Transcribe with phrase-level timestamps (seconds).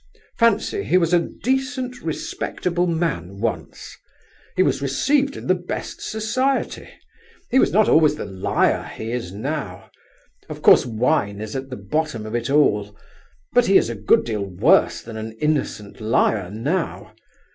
[0.35, 3.95] Fancy, he was a decent, respectable man once!
[4.55, 6.89] He was received in the best society;
[7.51, 9.91] he was not always the liar he is now.
[10.49, 12.97] Of course, wine is at the bottom of it all;
[13.53, 17.13] but he is a good deal worse than an innocent liar now.